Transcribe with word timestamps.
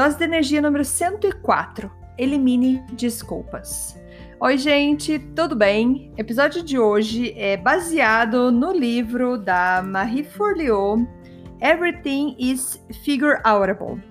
Dose 0.00 0.16
de 0.16 0.24
energia 0.24 0.62
número 0.62 0.82
104. 0.82 1.90
Elimine 2.16 2.82
desculpas. 2.94 4.00
Oi, 4.40 4.56
gente, 4.56 5.18
tudo 5.36 5.54
bem? 5.54 6.10
Episódio 6.16 6.62
de 6.62 6.78
hoje 6.78 7.34
é 7.36 7.58
baseado 7.58 8.50
no 8.50 8.72
livro 8.72 9.36
da 9.36 9.82
Marie 9.82 10.24
Forleo, 10.24 11.06
Everything 11.60 12.34
is 12.38 12.82
Figure 13.04 13.42
Outable. 13.44 14.02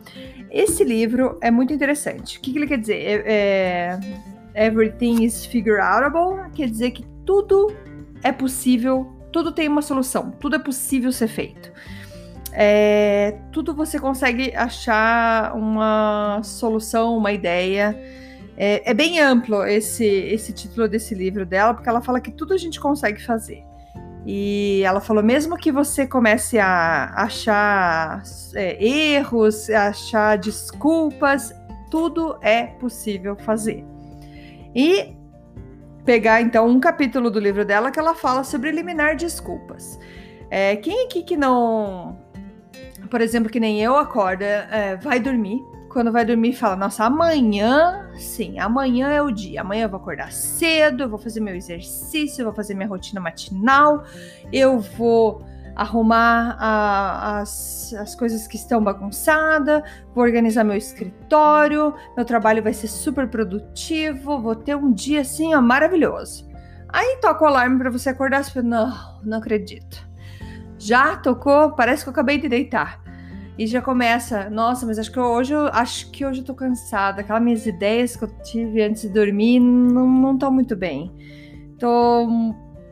Esse 0.52 0.84
livro 0.84 1.40
é 1.42 1.50
muito 1.50 1.74
interessante. 1.74 2.38
O 2.38 2.42
que, 2.42 2.52
que 2.52 2.60
ele 2.60 2.68
quer 2.68 2.78
dizer? 2.78 3.24
É, 3.26 4.00
é, 4.54 4.68
everything 4.68 5.24
is 5.24 5.44
Figure 5.44 5.82
Outable 5.82 6.52
quer 6.54 6.70
dizer 6.70 6.92
que 6.92 7.04
tudo 7.26 7.76
é 8.22 8.32
possível, 8.32 9.12
tudo 9.32 9.52
tem 9.52 9.68
uma 9.68 9.82
solução, 9.82 10.30
tudo 10.40 10.56
é 10.56 10.60
possível 10.60 11.12
ser 11.12 11.30
feito 11.30 11.72
é, 12.54 13.38
tudo 13.52 13.74
você 13.74 14.00
consegue 14.00 14.56
achar 14.56 15.56
uma 15.56 16.42
solução, 16.44 17.16
uma 17.18 17.32
ideia. 17.32 17.98
É, 18.58 18.90
é, 18.90 18.94
bem 18.94 19.20
amplo 19.20 19.66
esse, 19.66 20.06
esse 20.06 20.52
título 20.52 20.88
desse 20.88 21.16
livro 21.16 21.46
dela, 21.46 21.74
porque 21.74 21.88
ela 21.88 22.02
fala 22.02 22.20
que 22.20 22.32
tudo 22.32 22.54
a 22.54 22.58
gente 22.58 22.80
consegue 22.80 23.24
fazer. 23.24 23.64
E 24.26 24.82
ela 24.84 25.00
falou: 25.00 25.24
mesmo 25.24 25.58
que 25.58 25.72
você 25.72 26.06
comece 26.06 26.60
a 26.60 27.14
achar 27.16 28.22
é, 28.56 28.84
erros, 28.84 29.70
achar 29.70 30.38
desculpas, 30.38 31.54
tudo 31.90 32.38
é 32.42 32.64
possível 32.64 33.36
fazer. 33.38 33.86
E 34.76 35.16
pegar 36.04 36.42
então 36.42 36.68
um 36.68 36.80
capítulo 36.80 37.30
do 37.30 37.40
livro 37.40 37.64
dela 37.64 37.92
que 37.92 38.00
ela 38.00 38.16
fala 38.16 38.44
sobre 38.44 38.70
eliminar 38.70 39.16
desculpas. 39.16 40.00
É, 40.50 40.76
quem 40.76 41.06
aqui 41.06 41.24
que 41.24 41.38
não 41.38 42.18
por 43.10 43.22
exemplo, 43.22 43.50
que 43.50 43.60
nem 43.60 43.82
eu 43.82 43.96
acorda, 43.98 44.46
é, 44.46 44.96
vai 44.96 45.20
dormir. 45.20 45.64
Quando 45.90 46.12
vai 46.12 46.24
dormir, 46.24 46.54
fala: 46.54 46.76
Nossa, 46.76 47.06
amanhã, 47.06 48.10
sim, 48.16 48.60
amanhã 48.60 49.10
é 49.10 49.22
o 49.22 49.32
dia. 49.32 49.62
Amanhã 49.62 49.86
eu 49.86 49.90
vou 49.90 50.00
acordar 50.00 50.32
cedo, 50.32 51.04
eu 51.04 51.10
vou 51.10 51.18
fazer 51.18 51.40
meu 51.40 51.56
exercício, 51.56 52.42
eu 52.42 52.46
vou 52.46 52.54
fazer 52.54 52.76
minha 52.76 52.88
rotina 52.88 53.20
matinal, 53.20 54.04
eu 54.54 54.80
vou 54.80 55.44
arrumar 55.76 56.58
a, 56.60 57.40
as, 57.40 57.94
as 57.94 58.14
coisas 58.14 58.46
que 58.48 58.58
estão 58.58 58.84
bagunçadas, 58.84 59.82
vou 60.14 60.24
organizar 60.24 60.64
meu 60.64 60.76
escritório, 60.76 61.94
meu 62.18 62.26
trabalho 62.26 62.62
vai 62.62 62.74
ser 62.74 62.88
super 62.88 63.28
produtivo, 63.30 64.42
vou 64.42 64.56
ter 64.56 64.76
um 64.76 64.92
dia 64.92 65.22
assim, 65.22 65.56
ó, 65.56 65.62
maravilhoso. 65.62 66.50
Aí 66.90 67.18
toca 67.22 67.46
o 67.46 67.48
alarme 67.48 67.78
para 67.78 67.90
você 67.90 68.10
acordar 68.10 68.42
e 68.42 68.52
fala, 68.52 68.66
não, 68.66 69.22
não 69.24 69.38
acredito. 69.38 70.09
Já 70.80 71.18
tocou? 71.18 71.72
Parece 71.72 72.04
que 72.04 72.10
eu 72.10 72.12
acabei 72.12 72.40
de 72.40 72.48
deitar. 72.48 73.04
E 73.58 73.68
já 73.68 73.82
começa, 73.82 74.50
nossa, 74.50 74.86
mas 74.86 74.98
acho 74.98 75.12
que 75.12 75.20
hoje 75.20 75.54
eu 75.54 75.68
acho 75.68 76.10
que 76.12 76.26
hoje 76.26 76.40
eu 76.40 76.46
tô 76.46 76.54
cansada. 76.54 77.20
Aquelas 77.20 77.44
minhas 77.44 77.66
ideias 77.66 78.16
que 78.16 78.24
eu 78.24 78.30
tive 78.42 78.82
antes 78.82 79.02
de 79.02 79.10
dormir 79.10 79.60
não, 79.60 80.08
não 80.08 80.34
estão 80.34 80.50
muito 80.50 80.78
bem. 80.78 81.14
Tô 81.78 82.26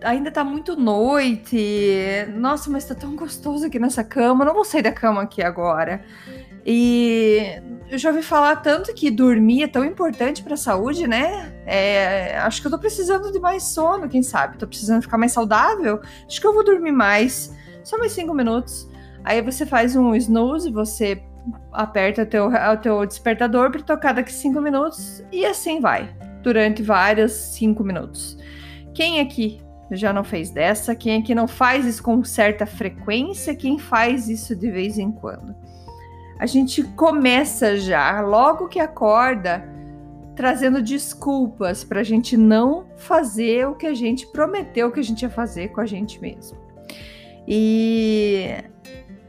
ainda 0.04 0.30
tá 0.30 0.44
muito 0.44 0.76
noite. 0.76 1.58
Nossa, 2.36 2.70
mas 2.70 2.86
tá 2.86 2.94
tão 2.94 3.16
gostoso 3.16 3.66
aqui 3.66 3.80
nessa 3.80 4.04
cama. 4.04 4.44
Eu 4.44 4.48
não 4.48 4.54
vou 4.54 4.66
sair 4.66 4.82
da 4.82 4.92
cama 4.92 5.22
aqui 5.22 5.42
agora. 5.42 6.04
E 6.66 7.62
eu 7.90 7.98
já 7.98 8.10
ouvi 8.10 8.22
falar 8.22 8.58
tanto 8.58 8.94
que 8.94 9.10
dormir 9.10 9.64
é 9.64 9.68
tão 9.68 9.86
importante 9.86 10.44
para 10.44 10.56
a 10.56 10.58
saúde, 10.58 11.08
né? 11.08 11.54
É, 11.66 12.38
acho 12.40 12.60
que 12.60 12.68
eu 12.68 12.72
tô 12.72 12.78
precisando 12.78 13.32
de 13.32 13.40
mais 13.40 13.64
sono, 13.64 14.10
quem 14.10 14.22
sabe? 14.22 14.58
Tô 14.58 14.68
precisando 14.68 15.02
ficar 15.02 15.18
mais 15.18 15.32
saudável. 15.32 16.02
Acho 16.28 16.42
que 16.42 16.46
eu 16.46 16.54
vou 16.54 16.66
dormir 16.66 16.92
mais 16.92 17.56
só 17.88 17.98
mais 17.98 18.12
cinco 18.12 18.34
minutos. 18.34 18.90
Aí 19.24 19.42
você 19.42 19.66
faz 19.66 19.96
um 19.96 20.14
snooze, 20.14 20.70
você 20.70 21.24
aperta 21.72 22.24
o 22.24 22.26
teu, 22.26 22.48
o 22.48 22.78
teu 22.78 23.06
despertador 23.06 23.72
para 23.72 23.82
tocar 23.82 24.14
daqui 24.14 24.34
cinco 24.34 24.60
minutos 24.60 25.24
e 25.32 25.46
assim 25.46 25.80
vai, 25.80 26.14
durante 26.44 26.84
vários 26.84 27.32
cinco 27.32 27.86
minutos. 27.86 28.38
Quem 28.94 29.22
aqui 29.22 29.62
já 29.92 30.12
não 30.12 30.26
fez 30.26 30.50
dessa? 30.50 30.94
Quem 30.96 31.22
aqui 31.22 31.34
não 31.34 31.48
faz 31.48 31.86
isso 31.86 32.04
com 32.04 32.22
certa 32.26 32.66
frequência? 32.66 33.56
Quem 33.56 33.80
faz 33.80 34.28
isso 34.28 34.54
de 34.54 34.70
vez 34.70 34.98
em 34.98 35.10
quando? 35.10 35.56
A 36.40 36.46
gente 36.46 36.84
começa 36.84 37.78
já, 37.78 38.20
logo 38.20 38.68
que 38.68 38.82
acorda, 38.82 39.64
trazendo 40.36 40.82
desculpas 40.82 41.86
para 41.86 42.02
a 42.02 42.04
gente 42.04 42.36
não 42.36 42.86
fazer 42.98 43.66
o 43.66 43.76
que 43.76 43.88
a 43.88 43.94
gente 43.94 44.28
prometeu 44.28 44.92
que 44.92 45.00
a 45.00 45.04
gente 45.04 45.22
ia 45.22 45.30
fazer 45.30 45.70
com 45.70 45.80
a 45.80 45.86
gente 45.86 46.22
mesmo. 46.22 46.67
E, 47.48 48.64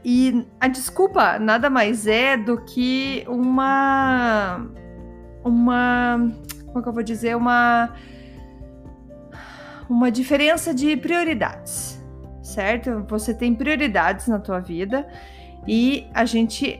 e 0.03 0.45
a 0.59 0.67
desculpa 0.67 1.39
nada 1.39 1.69
mais 1.69 2.05
é 2.05 2.35
do 2.35 2.61
que 2.61 3.23
uma. 3.27 4.67
Uma. 5.43 6.29
Como 6.65 6.79
é 6.79 6.81
que 6.81 6.89
eu 6.89 6.93
vou 6.93 7.03
dizer? 7.03 7.35
Uma. 7.35 7.93
Uma 9.89 10.11
diferença 10.11 10.71
de 10.71 10.95
prioridades, 10.97 11.99
certo? 12.43 13.03
Você 13.07 13.33
tem 13.33 13.55
prioridades 13.55 14.27
na 14.27 14.37
tua 14.37 14.59
vida 14.59 15.07
e 15.67 16.05
a 16.13 16.25
gente 16.25 16.79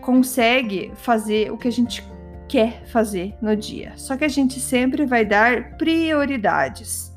consegue 0.00 0.90
fazer 0.94 1.52
o 1.52 1.58
que 1.58 1.68
a 1.68 1.72
gente 1.72 2.02
quer 2.48 2.86
fazer 2.86 3.34
no 3.42 3.54
dia. 3.56 3.92
Só 3.96 4.16
que 4.16 4.24
a 4.24 4.28
gente 4.28 4.60
sempre 4.60 5.04
vai 5.04 5.24
dar 5.24 5.76
prioridades. 5.76 7.13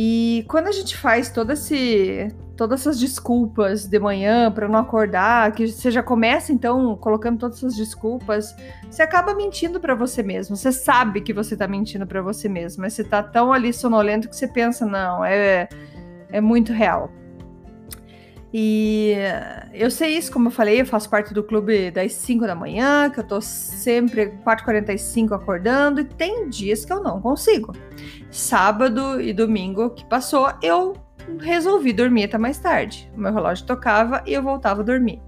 E 0.00 0.44
quando 0.46 0.68
a 0.68 0.70
gente 0.70 0.96
faz 0.96 1.28
todo 1.28 1.50
esse, 1.50 2.32
todas 2.56 2.82
essas 2.82 3.00
desculpas 3.00 3.84
de 3.84 3.98
manhã 3.98 4.48
para 4.48 4.68
não 4.68 4.78
acordar, 4.78 5.50
que 5.50 5.66
você 5.66 5.90
já 5.90 6.04
começa 6.04 6.52
então 6.52 6.94
colocando 6.94 7.36
todas 7.36 7.56
essas 7.56 7.74
desculpas, 7.74 8.54
você 8.88 9.02
acaba 9.02 9.34
mentindo 9.34 9.80
para 9.80 9.96
você 9.96 10.22
mesmo. 10.22 10.54
Você 10.54 10.70
sabe 10.70 11.20
que 11.20 11.32
você 11.32 11.56
tá 11.56 11.66
mentindo 11.66 12.06
para 12.06 12.22
você 12.22 12.48
mesmo, 12.48 12.82
mas 12.82 12.92
você 12.92 13.02
tá 13.02 13.24
tão 13.24 13.52
ali 13.52 13.72
sonolento 13.72 14.28
que 14.28 14.36
você 14.36 14.46
pensa, 14.46 14.86
não, 14.86 15.24
é, 15.24 15.68
é 16.30 16.40
muito 16.40 16.72
real. 16.72 17.10
E 18.52 19.12
eu 19.74 19.90
sei 19.90 20.16
isso, 20.16 20.32
como 20.32 20.48
eu 20.48 20.52
falei, 20.52 20.80
eu 20.80 20.86
faço 20.86 21.08
parte 21.10 21.34
do 21.34 21.42
clube 21.42 21.90
das 21.90 22.14
5 22.14 22.46
da 22.46 22.54
manhã, 22.54 23.10
que 23.10 23.20
eu 23.20 23.24
tô 23.24 23.40
sempre 23.40 24.32
4h45 24.44 25.32
acordando, 25.32 26.00
e 26.00 26.04
tem 26.04 26.48
dias 26.48 26.84
que 26.84 26.92
eu 26.92 27.02
não 27.02 27.20
consigo. 27.20 27.74
Sábado 28.30 29.20
e 29.20 29.34
domingo 29.34 29.90
que 29.90 30.04
passou, 30.04 30.50
eu 30.62 30.96
resolvi 31.40 31.92
dormir 31.92 32.24
até 32.24 32.38
mais 32.38 32.58
tarde. 32.58 33.10
O 33.14 33.20
meu 33.20 33.32
relógio 33.32 33.66
tocava 33.66 34.22
e 34.26 34.32
eu 34.32 34.42
voltava 34.42 34.80
a 34.80 34.84
dormir. 34.84 35.20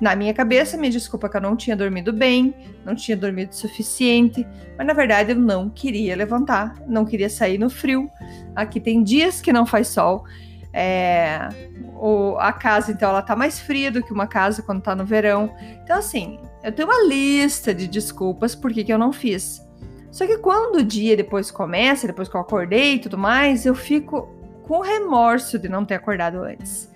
Na 0.00 0.14
minha 0.14 0.32
cabeça, 0.32 0.76
minha 0.76 0.92
desculpa 0.92 1.28
que 1.28 1.36
eu 1.36 1.40
não 1.40 1.56
tinha 1.56 1.74
dormido 1.74 2.12
bem, 2.12 2.54
não 2.84 2.94
tinha 2.94 3.16
dormido 3.16 3.50
o 3.50 3.54
suficiente, 3.54 4.46
mas 4.76 4.86
na 4.86 4.92
verdade 4.92 5.32
eu 5.32 5.36
não 5.36 5.68
queria 5.68 6.14
levantar, 6.14 6.76
não 6.86 7.04
queria 7.04 7.28
sair 7.28 7.58
no 7.58 7.68
frio. 7.68 8.08
Aqui 8.54 8.78
tem 8.78 9.02
dias 9.02 9.40
que 9.40 9.52
não 9.52 9.66
faz 9.66 9.88
sol 9.88 10.24
é, 10.72 11.48
o, 11.96 12.36
a 12.38 12.52
casa, 12.52 12.92
então, 12.92 13.10
ela 13.10 13.22
tá 13.22 13.34
mais 13.34 13.58
fria 13.58 13.90
do 13.90 14.02
que 14.02 14.12
uma 14.12 14.26
casa 14.26 14.62
quando 14.62 14.82
tá 14.82 14.94
no 14.94 15.04
verão. 15.04 15.54
Então, 15.82 15.98
assim, 15.98 16.38
eu 16.62 16.72
tenho 16.72 16.88
uma 16.88 17.06
lista 17.06 17.74
de 17.74 17.88
desculpas 17.88 18.54
por 18.54 18.72
que, 18.72 18.84
que 18.84 18.92
eu 18.92 18.98
não 18.98 19.12
fiz. 19.12 19.66
Só 20.10 20.26
que 20.26 20.38
quando 20.38 20.76
o 20.76 20.84
dia 20.84 21.16
depois 21.16 21.50
começa, 21.50 22.06
depois 22.06 22.28
que 22.28 22.36
eu 22.36 22.40
acordei 22.40 22.94
e 22.94 22.98
tudo 22.98 23.18
mais, 23.18 23.66
eu 23.66 23.74
fico 23.74 24.28
com 24.62 24.80
remorso 24.80 25.58
de 25.58 25.68
não 25.68 25.84
ter 25.84 25.94
acordado 25.94 26.42
antes. 26.42 26.90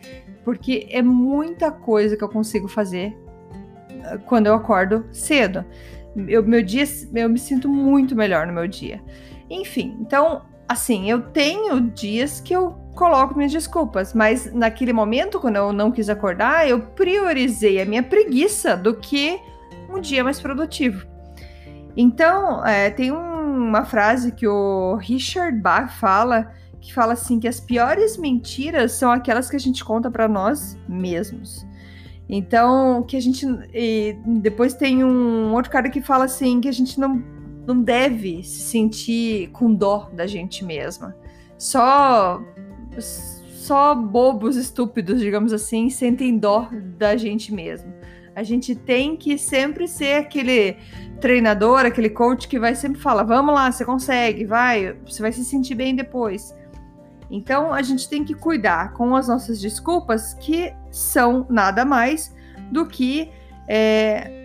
Porque 0.44 0.86
é 0.90 1.02
muita 1.02 1.70
coisa 1.70 2.16
que 2.16 2.24
eu 2.24 2.28
consigo 2.28 2.68
fazer 2.68 3.16
ah, 4.04 4.18
quando 4.18 4.46
eu 4.46 4.54
acordo 4.54 5.06
cedo. 5.12 5.64
Eu, 6.28 6.42
meu 6.42 6.62
dia, 6.62 6.84
eu 7.14 7.28
me 7.28 7.38
sinto 7.38 7.68
muito 7.68 8.14
melhor 8.14 8.46
no 8.46 8.52
meu 8.52 8.66
dia. 8.66 9.00
Enfim, 9.48 9.96
então, 10.00 10.42
assim, 10.68 11.10
eu 11.10 11.22
tenho 11.22 11.80
dias 11.80 12.40
que 12.40 12.54
eu 12.54 12.81
coloco 12.94 13.36
minhas 13.36 13.52
desculpas, 13.52 14.12
mas 14.14 14.52
naquele 14.52 14.92
momento, 14.92 15.40
quando 15.40 15.56
eu 15.56 15.72
não 15.72 15.90
quis 15.90 16.08
acordar, 16.08 16.68
eu 16.68 16.80
priorizei 16.80 17.80
a 17.80 17.84
minha 17.84 18.02
preguiça 18.02 18.76
do 18.76 18.94
que 18.94 19.40
um 19.88 20.00
dia 20.00 20.22
mais 20.22 20.40
produtivo. 20.40 21.06
Então, 21.96 22.64
é, 22.66 22.90
tem 22.90 23.12
um, 23.12 23.68
uma 23.68 23.84
frase 23.84 24.32
que 24.32 24.46
o 24.46 24.96
Richard 24.96 25.58
Bach 25.58 25.90
fala 25.98 26.52
que 26.82 26.92
fala 26.92 27.12
assim 27.12 27.38
que 27.38 27.46
as 27.46 27.60
piores 27.60 28.16
mentiras 28.16 28.92
são 28.92 29.12
aquelas 29.12 29.48
que 29.48 29.54
a 29.54 29.60
gente 29.60 29.84
conta 29.84 30.10
para 30.10 30.26
nós 30.26 30.76
mesmos. 30.88 31.64
Então, 32.28 33.04
que 33.04 33.16
a 33.16 33.20
gente. 33.20 33.46
depois 34.40 34.74
tem 34.74 35.04
um 35.04 35.52
outro 35.54 35.70
cara 35.70 35.88
que 35.88 36.00
fala 36.00 36.24
assim 36.24 36.60
que 36.60 36.68
a 36.68 36.72
gente 36.72 36.98
não, 36.98 37.22
não 37.66 37.80
deve 37.80 38.42
se 38.42 38.62
sentir 38.62 39.50
com 39.50 39.72
dó 39.72 40.10
da 40.12 40.26
gente 40.26 40.64
mesma. 40.64 41.16
Só. 41.56 42.42
Só 42.98 43.94
bobos 43.94 44.56
estúpidos, 44.56 45.20
digamos 45.20 45.52
assim, 45.52 45.88
sentem 45.88 46.36
dó 46.36 46.68
da 46.98 47.16
gente 47.16 47.52
mesmo. 47.52 47.92
A 48.34 48.42
gente 48.42 48.74
tem 48.74 49.16
que 49.16 49.36
sempre 49.38 49.86
ser 49.86 50.14
aquele 50.14 50.76
treinador, 51.20 51.80
aquele 51.80 52.10
coach 52.10 52.48
que 52.48 52.58
vai 52.58 52.74
sempre 52.74 53.00
falar: 53.00 53.22
vamos 53.24 53.54
lá, 53.54 53.70
você 53.70 53.84
consegue, 53.84 54.44
vai, 54.44 54.94
você 55.06 55.22
vai 55.22 55.32
se 55.32 55.44
sentir 55.44 55.74
bem 55.74 55.94
depois. 55.94 56.54
Então 57.30 57.72
a 57.72 57.82
gente 57.82 58.08
tem 58.08 58.24
que 58.24 58.34
cuidar 58.34 58.92
com 58.92 59.14
as 59.14 59.28
nossas 59.28 59.60
desculpas, 59.60 60.34
que 60.34 60.72
são 60.90 61.46
nada 61.48 61.84
mais 61.84 62.34
do 62.70 62.86
que 62.86 63.30
é, 63.68 64.42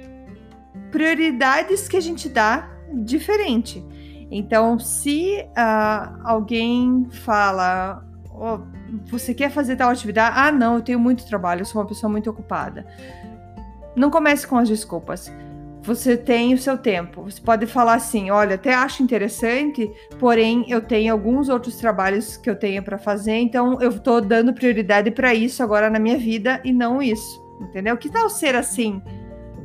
prioridades 0.92 1.88
que 1.88 1.98
a 1.98 2.02
gente 2.02 2.30
dá 2.30 2.70
diferente. 2.94 3.84
Então, 4.30 4.78
se 4.78 5.46
uh, 5.52 6.20
alguém 6.24 7.08
fala, 7.10 8.06
oh, 8.40 8.60
você 9.10 9.34
quer 9.34 9.50
fazer 9.50 9.76
tal 9.76 9.90
atividade? 9.90 10.36
Ah, 10.38 10.52
não, 10.52 10.76
eu 10.76 10.82
tenho 10.82 11.00
muito 11.00 11.26
trabalho, 11.26 11.62
eu 11.62 11.66
sou 11.66 11.82
uma 11.82 11.88
pessoa 11.88 12.12
muito 12.12 12.30
ocupada. 12.30 12.86
Não 13.96 14.10
comece 14.10 14.46
com 14.46 14.58
as 14.58 14.68
desculpas 14.70 15.32
você 15.88 16.18
tem 16.18 16.54
o 16.54 16.58
seu 16.58 16.78
tempo. 16.78 17.24
Você 17.24 17.42
pode 17.42 17.66
falar 17.66 17.94
assim: 17.94 18.30
olha, 18.30 18.56
até 18.56 18.74
acho 18.74 19.02
interessante, 19.02 19.90
porém 20.20 20.66
eu 20.68 20.82
tenho 20.82 21.14
alguns 21.14 21.48
outros 21.48 21.78
trabalhos 21.78 22.36
que 22.36 22.50
eu 22.50 22.56
tenho 22.58 22.84
para 22.84 22.98
fazer, 22.98 23.38
então 23.38 23.82
eu 23.82 23.92
estou 23.92 24.20
dando 24.20 24.54
prioridade 24.54 25.10
para 25.12 25.34
isso 25.34 25.64
agora 25.64 25.90
na 25.90 25.98
minha 25.98 26.18
vida 26.18 26.60
e 26.66 26.74
não 26.74 27.02
isso. 27.02 27.42
Entendeu? 27.62 27.96
Que 27.96 28.10
tal 28.10 28.30
ser 28.30 28.54
assim, 28.54 29.02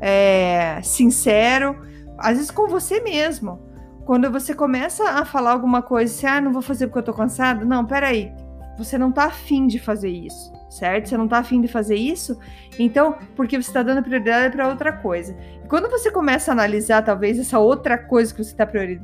é, 0.01 0.81
sincero, 0.83 1.77
às 2.17 2.37
vezes 2.37 2.51
com 2.53 2.69
você 2.69 3.01
mesmo. 3.01 3.61
Quando 4.05 4.31
você 4.31 4.55
começa 4.55 5.03
a 5.11 5.25
falar 5.25 5.53
alguma 5.53 5.83
coisa, 5.83 6.13
assim, 6.13 6.27
ah, 6.27 6.41
não 6.41 6.53
vou 6.53 6.63
fazer 6.63 6.87
porque 6.87 7.01
eu 7.01 7.05
tô 7.05 7.13
cansado. 7.13 7.65
Não, 7.65 7.85
peraí. 7.85 8.33
Você 8.79 8.97
não 8.97 9.13
tá 9.13 9.25
afim 9.25 9.67
de 9.67 9.79
fazer 9.79 10.11
isso 10.11 10.53
certo? 10.73 11.09
Você 11.09 11.17
não 11.17 11.29
tá 11.29 11.39
afim 11.39 11.61
de 11.61 11.69
fazer 11.69 11.97
isso, 11.97 12.39
então, 12.79 13.17
porque 13.37 13.61
você 13.61 13.69
está 13.69 13.83
dando 13.83 14.03
prioridade 14.03 14.57
para 14.57 14.69
outra 14.69 14.93
coisa. 14.93 15.37
E 15.63 15.69
quando 15.69 15.89
você 15.91 16.11
começa 16.11 16.51
a 16.51 16.55
analisar, 16.55 17.03
talvez, 17.03 17.39
essa 17.39 17.59
outra 17.59 17.99
coisa 17.99 18.33
que 18.35 18.43
você 18.43 18.53
está 18.53 18.67
priori 18.67 19.01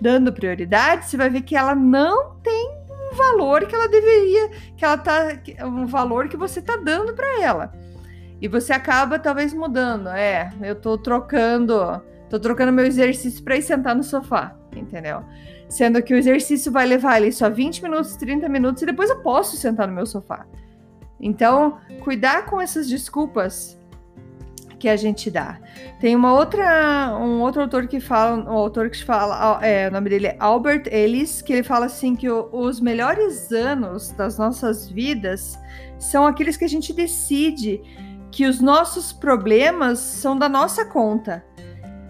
dando 0.00 0.32
prioridade, 0.32 1.04
você 1.04 1.16
vai 1.16 1.28
ver 1.28 1.42
que 1.42 1.54
ela 1.54 1.74
não 1.74 2.36
tem 2.36 2.70
um 2.88 3.14
valor 3.14 3.66
que 3.66 3.74
ela 3.74 3.86
deveria, 3.86 4.48
que 4.74 4.82
ela 4.82 4.96
tá, 4.96 5.28
um 5.62 5.84
valor 5.86 6.26
que 6.26 6.38
você 6.38 6.62
tá 6.62 6.76
dando 6.76 7.12
para 7.12 7.42
ela. 7.42 7.70
E 8.40 8.48
você 8.48 8.72
acaba, 8.72 9.18
talvez, 9.18 9.52
mudando. 9.52 10.08
É, 10.08 10.50
eu 10.62 10.74
tô 10.74 10.96
trocando, 10.96 12.00
tô 12.30 12.38
trocando 12.38 12.72
meu 12.72 12.86
exercício 12.86 13.42
para 13.42 13.56
ir 13.56 13.62
sentar 13.62 13.94
no 13.94 14.04
sofá, 14.04 14.56
entendeu? 14.74 15.22
Sendo 15.68 16.02
que 16.02 16.14
o 16.14 16.16
exercício 16.16 16.70
vai 16.70 16.86
levar 16.86 17.14
ali 17.14 17.32
só 17.32 17.50
20 17.50 17.82
minutos, 17.82 18.16
30 18.16 18.48
minutos 18.48 18.82
e 18.82 18.86
depois 18.86 19.10
eu 19.10 19.20
posso 19.20 19.56
sentar 19.56 19.88
no 19.88 19.94
meu 19.94 20.06
sofá. 20.06 20.46
Então, 21.20 21.78
cuidar 22.02 22.46
com 22.46 22.60
essas 22.60 22.88
desculpas 22.88 23.78
que 24.78 24.88
a 24.88 24.96
gente 24.96 25.30
dá. 25.30 25.60
Tem 26.00 26.16
uma 26.16 26.32
outra, 26.32 27.14
um 27.18 27.42
outro 27.42 27.60
autor 27.60 27.86
que 27.86 28.00
fala, 28.00 28.36
um 28.50 28.56
autor 28.56 28.88
que 28.88 29.04
fala, 29.04 29.62
é, 29.62 29.88
o 29.88 29.92
nome 29.92 30.08
dele 30.08 30.28
é 30.28 30.36
Albert 30.40 30.84
Ellis, 30.90 31.42
que 31.42 31.52
ele 31.52 31.62
fala 31.62 31.86
assim 31.86 32.16
que 32.16 32.30
o, 32.30 32.48
os 32.50 32.80
melhores 32.80 33.52
anos 33.52 34.10
das 34.12 34.38
nossas 34.38 34.88
vidas 34.88 35.58
são 35.98 36.26
aqueles 36.26 36.56
que 36.56 36.64
a 36.64 36.68
gente 36.68 36.94
decide 36.94 37.82
que 38.30 38.46
os 38.46 38.60
nossos 38.60 39.12
problemas 39.12 39.98
são 39.98 40.38
da 40.38 40.48
nossa 40.48 40.84
conta. 40.84 41.44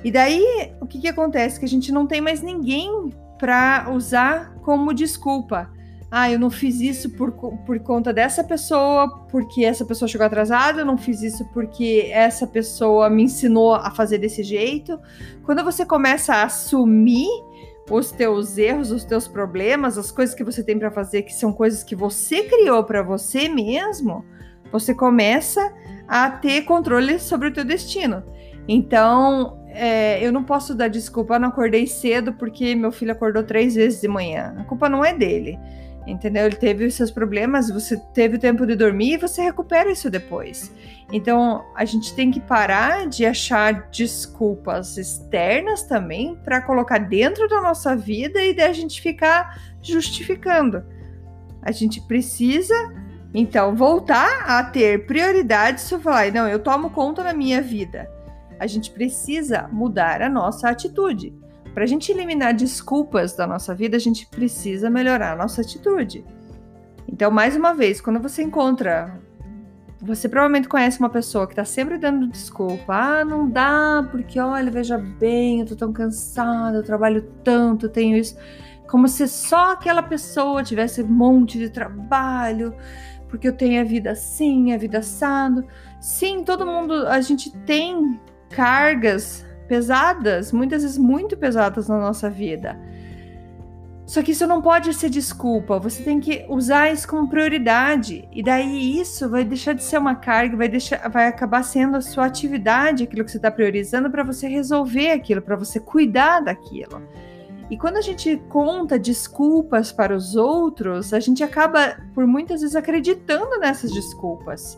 E 0.03 0.11
daí, 0.11 0.73
o 0.81 0.87
que, 0.87 1.01
que 1.01 1.09
acontece? 1.09 1.59
Que 1.59 1.67
a 1.67 1.69
gente 1.69 1.93
não 1.93 2.07
tem 2.07 2.21
mais 2.21 2.43
ninguém 2.43 3.11
para 3.39 3.91
usar 3.93 4.55
como 4.63 4.95
desculpa 4.95 5.71
ah, 6.11 6.29
eu 6.29 6.41
não 6.41 6.51
fiz 6.51 6.81
isso 6.81 7.09
por, 7.11 7.31
por 7.31 7.79
conta 7.81 8.13
dessa 8.13 8.43
pessoa, 8.43 9.09
porque 9.31 9.65
essa 9.65 9.85
pessoa 9.85 10.09
chegou 10.09 10.27
atrasada, 10.27 10.81
eu 10.81 10.85
não 10.85 10.99
fiz 10.99 11.23
isso 11.23 11.45
porque 11.53 12.11
essa 12.13 12.49
pessoa 12.49 13.09
me 13.09 13.23
ensinou 13.23 13.75
a 13.75 13.93
fazer 13.93 14.19
desse 14.19 14.43
jeito. 14.43 14.99
Quando 15.45 15.63
você 15.63 15.87
começa 15.87 16.35
a 16.35 16.43
assumir 16.43 17.29
os 17.89 18.11
teus 18.11 18.59
erros, 18.59 18.91
os 18.91 19.05
teus 19.05 19.29
problemas, 19.29 19.97
as 19.97 20.11
coisas 20.11 20.35
que 20.35 20.43
você 20.43 20.65
tem 20.65 20.77
para 20.77 20.91
fazer, 20.91 21.23
que 21.23 21.33
são 21.33 21.53
coisas 21.53 21.85
que 21.85 21.95
você 21.95 22.43
criou 22.43 22.83
para 22.83 23.03
você 23.05 23.49
mesmo, 23.49 24.25
você 24.73 24.93
começa 24.93 25.73
a 26.09 26.29
ter 26.29 26.63
controle 26.63 27.21
sobre 27.21 27.49
o 27.49 27.53
teu 27.53 27.65
destino. 27.65 28.25
Então, 28.67 29.60
é, 29.73 30.25
eu 30.25 30.33
não 30.33 30.45
posso 30.45 30.75
dar 30.75 30.89
desculpa, 30.89 31.35
eu 31.35 31.41
não 31.41 31.49
acordei 31.49 31.87
cedo 31.87 32.33
porque 32.33 32.75
meu 32.75 32.93
filho 32.93 33.13
acordou 33.13 33.43
três 33.43 33.75
vezes 33.75 34.01
de 34.01 34.09
manhã. 34.09 34.55
A 34.59 34.65
culpa 34.65 34.89
não 34.89 35.05
é 35.05 35.15
dele 35.15 35.59
entendeu? 36.07 36.47
Ele 36.47 36.57
teve 36.57 36.85
os 36.85 36.95
seus 36.95 37.11
problemas, 37.11 37.71
você 37.71 37.97
teve 38.15 38.37
o 38.37 38.39
tempo 38.39 38.67
de 38.67 38.75
dormir 38.75 39.15
e 39.15 39.19
você 39.19 39.43
recupera 39.43 39.91
isso 39.91 40.11
depois. 40.11 40.73
Então, 41.13 41.65
a 41.75 41.85
gente 41.85 42.15
tem 42.15 42.31
que 42.31 42.41
parar 42.41 43.07
de 43.07 43.27
achar 43.27 43.89
desculpas 43.91 44.97
externas 44.97 45.83
também 45.83 46.37
para 46.45 46.61
colocar 46.61 46.99
dentro 46.99 47.49
da 47.49 47.61
nossa 47.61 47.97
vida 47.97 48.41
e 48.43 48.55
daí 48.55 48.71
a 48.71 48.73
gente 48.73 49.01
ficar 49.01 49.61
justificando. 49.83 50.85
A 51.63 51.73
gente 51.73 52.01
precisa, 52.03 52.75
então, 53.35 53.75
voltar 53.75 54.45
a 54.47 54.63
ter 54.65 55.07
prioridades. 55.07 55.85
Se 55.85 55.95
eu 55.95 56.01
falar, 56.01 56.33
não, 56.33 56.49
eu 56.49 56.59
tomo 56.59 56.91
conta 56.91 57.23
da 57.23 57.33
minha 57.33 57.61
vida. 57.61 58.09
A 58.61 58.67
gente 58.67 58.91
precisa 58.91 59.67
mudar 59.73 60.21
a 60.21 60.29
nossa 60.29 60.69
atitude. 60.69 61.35
Para 61.73 61.85
a 61.85 61.87
gente 61.87 62.13
eliminar 62.13 62.53
desculpas 62.53 63.35
da 63.35 63.47
nossa 63.47 63.75
vida, 63.75 63.97
a 63.97 64.01
gente 64.01 64.27
precisa 64.27 64.91
melhorar 64.91 65.33
a 65.33 65.37
nossa 65.37 65.63
atitude. 65.63 66.23
Então, 67.09 67.31
mais 67.31 67.57
uma 67.57 67.73
vez, 67.73 68.03
quando 68.03 68.21
você 68.21 68.43
encontra. 68.43 69.19
Você 70.03 70.29
provavelmente 70.29 70.69
conhece 70.69 70.99
uma 70.99 71.09
pessoa 71.09 71.47
que 71.47 71.53
está 71.53 71.65
sempre 71.65 71.97
dando 71.97 72.27
desculpa. 72.27 72.95
Ah, 72.95 73.25
não 73.25 73.49
dá, 73.49 74.07
porque 74.11 74.39
olha, 74.39 74.71
veja 74.71 74.99
bem, 74.99 75.61
eu 75.61 75.67
tô 75.67 75.77
tão 75.77 75.93
cansada, 75.93 76.77
eu 76.77 76.83
trabalho 76.83 77.23
tanto, 77.43 77.89
tenho 77.89 78.17
isso. 78.17 78.37
Como 78.89 79.09
se 79.09 79.27
só 79.27 79.73
aquela 79.73 80.03
pessoa 80.03 80.63
tivesse 80.63 81.03
um 81.03 81.07
monte 81.07 81.59
de 81.59 81.71
trabalho, 81.71 82.75
porque 83.29 83.49
eu 83.49 83.57
tenho 83.57 83.81
a 83.81 83.85
vida 83.85 84.11
assim, 84.11 84.73
a 84.73 84.79
vida 84.79 84.99
assado. 84.99 85.67
Sim, 86.01 86.45
todo 86.45 86.67
mundo, 86.67 87.07
a 87.07 87.21
gente 87.21 87.51
tem 87.59 88.19
cargas 88.51 89.47
pesadas, 89.67 90.53
muitas 90.53 90.83
vezes 90.83 90.99
muito 90.99 91.37
pesadas 91.37 91.89
na 91.89 91.99
nossa 91.99 92.29
vida. 92.29 92.77
Só 94.05 94.25
que 94.25 94.33
isso 94.33 94.45
não 94.45 94.61
pode 94.61 94.93
ser 94.93 95.09
desculpa, 95.09 95.79
você 95.79 96.03
tem 96.03 96.19
que 96.19 96.45
usar 96.49 96.93
isso 96.93 97.07
como 97.07 97.29
prioridade. 97.29 98.29
E 98.33 98.43
daí 98.43 98.99
isso 99.01 99.29
vai 99.29 99.45
deixar 99.45 99.73
de 99.73 99.85
ser 99.85 99.99
uma 99.99 100.17
carga, 100.17 100.57
vai, 100.57 100.69
deixar, 100.69 101.09
vai 101.09 101.29
acabar 101.29 101.63
sendo 101.63 101.97
a 101.97 102.01
sua 102.01 102.27
atividade, 102.27 103.05
aquilo 103.05 103.25
que 103.25 103.31
você 103.31 103.37
está 103.37 103.53
priorizando, 103.53 104.11
para 104.11 104.25
você 104.25 104.49
resolver 104.49 105.13
aquilo, 105.13 105.41
para 105.41 105.55
você 105.55 105.79
cuidar 105.79 106.41
daquilo. 106.41 107.01
E 107.71 107.77
quando 107.79 107.99
a 107.99 108.01
gente 108.01 108.37
conta 108.49 108.99
desculpas 108.99 109.93
para 109.93 110.13
os 110.13 110.35
outros, 110.35 111.15
a 111.15 111.21
gente 111.21 111.45
acaba, 111.45 111.97
por 112.13 112.27
muitas 112.27 112.63
vezes, 112.63 112.75
acreditando 112.75 113.61
nessas 113.61 113.93
desculpas. 113.93 114.77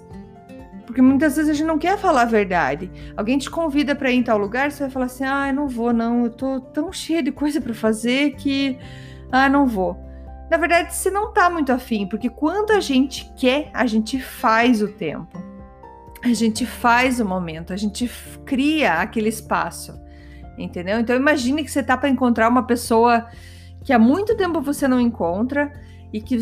Porque 0.87 1.01
muitas 1.01 1.37
vezes 1.37 1.51
a 1.51 1.55
gente 1.55 1.67
não 1.67 1.79
quer 1.79 1.97
falar 1.97 2.23
a 2.23 2.27
verdade. 2.27 2.91
Alguém 3.17 3.39
te 3.39 3.51
convida 3.51 3.95
para 3.95 4.11
ir 4.11 4.17
em 4.17 4.23
tal 4.23 4.39
lugar, 4.39 4.71
você 4.71 4.85
vai 4.85 4.91
falar 4.91 5.07
assim: 5.07 5.25
"Ah, 5.25 5.49
eu 5.49 5.55
não 5.55 5.69
vou 5.69 5.93
não, 5.93 6.25
eu 6.25 6.31
tô 6.31 6.61
tão 6.61 6.93
cheia 6.93 7.23
de 7.23 7.33
coisa 7.33 7.61
para 7.61 7.75
fazer 7.75 8.35
que 8.37 8.79
ah, 9.31 9.49
não 9.49 9.67
vou". 9.67 9.97
Na 10.51 10.57
verdade, 10.59 10.95
você 10.95 11.11
não 11.11 11.33
tá 11.33 11.49
muito 11.49 11.73
afim, 11.73 12.07
porque 12.07 12.29
quando 12.29 12.73
a 12.73 12.81
gente 12.81 13.33
quer, 13.37 13.71
a 13.73 13.87
gente 13.87 14.21
faz 14.21 14.83
o 14.83 14.89
tempo. 14.89 15.43
A 16.23 16.33
gente 16.35 16.67
faz 16.67 17.19
o 17.21 17.25
momento, 17.25 17.73
a 17.73 17.77
gente 17.77 18.09
cria 18.45 18.95
aquele 19.01 19.29
espaço. 19.29 19.99
Entendeu? 20.59 21.01
Então 21.01 21.17
imagine 21.17 21.65
que 21.65 21.71
você 21.71 21.83
tá 21.83 21.97
para 21.97 22.09
encontrar 22.09 22.49
uma 22.49 22.67
pessoa 22.67 23.27
que 23.83 23.93
há 23.93 23.99
muito 23.99 24.37
tempo 24.37 24.61
você 24.61 24.87
não 24.87 25.01
encontra 25.01 25.73
e 26.12 26.21
que 26.21 26.39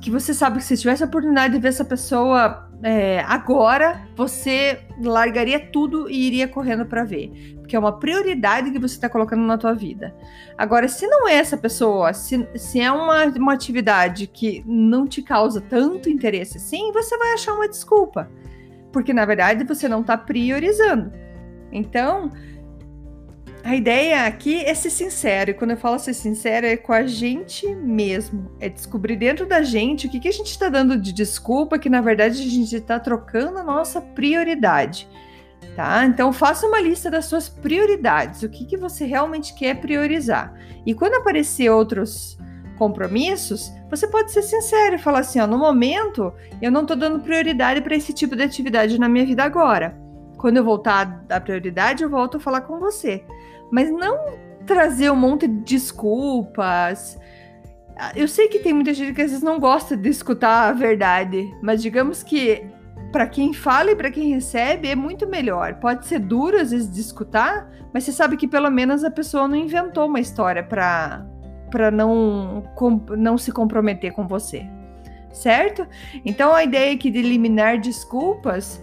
que 0.00 0.10
você 0.10 0.32
sabe 0.32 0.58
que 0.58 0.64
se 0.64 0.76
tivesse 0.76 1.02
a 1.02 1.06
oportunidade 1.06 1.54
de 1.54 1.60
ver 1.60 1.68
essa 1.68 1.84
pessoa 1.84 2.68
é, 2.82 3.20
agora, 3.20 4.08
você 4.16 4.80
largaria 5.02 5.58
tudo 5.58 6.08
e 6.08 6.26
iria 6.26 6.48
correndo 6.48 6.86
para 6.86 7.04
ver, 7.04 7.56
porque 7.58 7.76
é 7.76 7.78
uma 7.78 7.98
prioridade 7.98 8.70
que 8.70 8.78
você 8.78 8.94
está 8.94 9.08
colocando 9.08 9.42
na 9.42 9.58
tua 9.58 9.74
vida. 9.74 10.14
Agora, 10.56 10.88
se 10.88 11.06
não 11.06 11.28
é 11.28 11.34
essa 11.34 11.56
pessoa, 11.56 12.12
se, 12.12 12.48
se 12.54 12.80
é 12.80 12.90
uma, 12.90 13.24
uma 13.26 13.52
atividade 13.52 14.26
que 14.26 14.64
não 14.66 15.06
te 15.06 15.22
causa 15.22 15.60
tanto 15.60 16.08
interesse 16.08 16.56
assim, 16.56 16.92
você 16.92 17.18
vai 17.18 17.32
achar 17.32 17.52
uma 17.54 17.68
desculpa, 17.68 18.30
porque 18.92 19.12
na 19.12 19.26
verdade 19.26 19.64
você 19.64 19.88
não 19.88 20.00
está 20.00 20.16
priorizando. 20.16 21.12
Então, 21.70 22.30
A 23.64 23.74
ideia 23.74 24.24
aqui 24.24 24.64
é 24.64 24.72
ser 24.72 24.90
sincero, 24.90 25.50
e 25.50 25.54
quando 25.54 25.72
eu 25.72 25.76
falo 25.76 25.98
ser 25.98 26.14
sincero, 26.14 26.66
é 26.66 26.76
com 26.76 26.92
a 26.92 27.06
gente 27.06 27.66
mesmo. 27.74 28.50
É 28.60 28.68
descobrir 28.68 29.16
dentro 29.16 29.46
da 29.46 29.62
gente 29.62 30.06
o 30.06 30.10
que, 30.10 30.20
que 30.20 30.28
a 30.28 30.32
gente 30.32 30.50
está 30.50 30.68
dando 30.68 30.96
de 30.96 31.12
desculpa, 31.12 31.78
que 31.78 31.90
na 31.90 32.00
verdade 32.00 32.40
a 32.40 32.50
gente 32.50 32.74
está 32.74 32.98
trocando 32.98 33.58
a 33.58 33.62
nossa 33.62 34.00
prioridade. 34.00 35.08
Tá? 35.74 36.04
Então 36.04 36.32
faça 36.32 36.66
uma 36.66 36.80
lista 36.80 37.10
das 37.10 37.26
suas 37.26 37.48
prioridades, 37.48 38.42
o 38.42 38.48
que, 38.48 38.64
que 38.64 38.76
você 38.76 39.04
realmente 39.04 39.54
quer 39.54 39.80
priorizar. 39.80 40.54
E 40.86 40.94
quando 40.94 41.14
aparecer 41.14 41.68
outros 41.70 42.38
compromissos, 42.76 43.72
você 43.90 44.06
pode 44.06 44.30
ser 44.32 44.42
sincero 44.42 44.94
e 44.94 44.98
falar 44.98 45.20
assim: 45.20 45.40
ó, 45.40 45.46
no 45.46 45.58
momento 45.58 46.32
eu 46.62 46.70
não 46.70 46.82
estou 46.82 46.96
dando 46.96 47.20
prioridade 47.20 47.80
para 47.80 47.96
esse 47.96 48.12
tipo 48.12 48.34
de 48.34 48.42
atividade 48.42 48.98
na 48.98 49.08
minha 49.08 49.26
vida 49.26 49.42
agora. 49.42 49.96
Quando 50.38 50.56
eu 50.56 50.64
voltar 50.64 51.00
a 51.00 51.04
dar 51.04 51.40
prioridade, 51.40 52.02
eu 52.02 52.08
volto 52.08 52.36
a 52.36 52.40
falar 52.40 52.62
com 52.62 52.78
você. 52.78 53.24
Mas 53.70 53.90
não 53.90 54.38
trazer 54.64 55.10
um 55.10 55.16
monte 55.16 55.48
de 55.48 55.60
desculpas. 55.76 57.18
Eu 58.14 58.28
sei 58.28 58.48
que 58.48 58.60
tem 58.60 58.72
muita 58.72 58.94
gente 58.94 59.12
que 59.12 59.22
às 59.22 59.30
vezes 59.30 59.42
não 59.42 59.58
gosta 59.58 59.96
de 59.96 60.08
escutar 60.08 60.68
a 60.68 60.72
verdade, 60.72 61.52
mas 61.60 61.82
digamos 61.82 62.22
que 62.22 62.64
para 63.10 63.26
quem 63.26 63.52
fala 63.52 63.90
e 63.90 63.96
para 63.96 64.10
quem 64.10 64.32
recebe 64.34 64.88
é 64.88 64.94
muito 64.94 65.26
melhor. 65.26 65.74
Pode 65.74 66.06
ser 66.06 66.20
duro 66.20 66.60
às 66.60 66.70
vezes 66.70 66.92
de 66.92 67.00
escutar, 67.00 67.68
mas 67.92 68.04
você 68.04 68.12
sabe 68.12 68.36
que 68.36 68.46
pelo 68.46 68.70
menos 68.70 69.02
a 69.02 69.10
pessoa 69.10 69.48
não 69.48 69.56
inventou 69.56 70.06
uma 70.06 70.20
história 70.20 70.62
para 70.62 71.26
para 71.70 71.90
não 71.90 72.62
não 73.16 73.36
se 73.36 73.50
comprometer 73.52 74.12
com 74.12 74.26
você. 74.26 74.64
Certo? 75.32 75.86
Então 76.24 76.54
a 76.54 76.64
ideia 76.64 76.94
aqui 76.94 77.10
de 77.10 77.18
eliminar 77.18 77.78
desculpas 77.78 78.80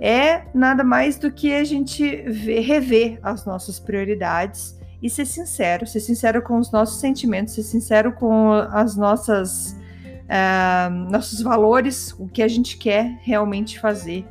é 0.00 0.42
nada 0.54 0.82
mais 0.82 1.18
do 1.18 1.30
que 1.30 1.52
a 1.52 1.64
gente 1.64 2.22
ver, 2.22 2.60
rever 2.60 3.18
as 3.22 3.44
nossas 3.44 3.78
prioridades 3.78 4.78
e 5.02 5.08
ser 5.08 5.26
sincero, 5.26 5.86
ser 5.86 6.00
sincero 6.00 6.42
com 6.42 6.58
os 6.58 6.70
nossos 6.72 7.00
sentimentos, 7.00 7.54
ser 7.54 7.62
sincero 7.62 8.12
com 8.12 8.52
as 8.52 8.96
nossas 8.96 9.76
uh, 10.24 10.90
nossos 11.10 11.40
valores, 11.40 12.12
o 12.18 12.26
que 12.26 12.42
a 12.42 12.48
gente 12.48 12.76
quer 12.76 13.18
realmente 13.22 13.78
fazer 13.78 14.26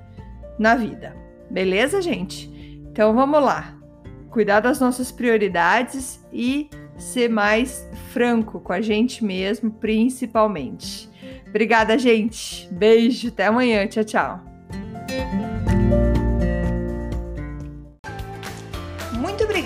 na 0.57 0.75
vida. 0.75 1.15
Beleza, 1.49 2.01
gente? 2.01 2.51
Então 2.91 3.13
vamos 3.13 3.41
lá. 3.41 3.75
Cuidar 4.29 4.59
das 4.59 4.79
nossas 4.79 5.11
prioridades 5.11 6.19
e 6.31 6.69
ser 6.97 7.29
mais 7.29 7.87
franco 8.11 8.59
com 8.59 8.73
a 8.73 8.81
gente 8.81 9.23
mesmo, 9.23 9.71
principalmente. 9.71 11.09
Obrigada, 11.47 11.97
gente. 11.97 12.67
Beijo, 12.71 13.27
até 13.27 13.45
amanhã. 13.45 13.85
Tchau, 13.87 14.03
tchau. 14.03 14.52